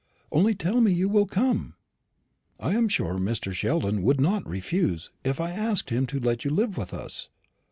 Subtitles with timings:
[0.31, 1.75] only tell me you will come!
[2.59, 3.53] I am sure Mr.
[3.53, 7.29] Sheldon would not refuse, if I asked him to let you live with us.